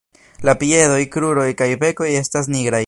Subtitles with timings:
[0.49, 2.79] La piedoj, kruroj kaj bekoj estas nigraj.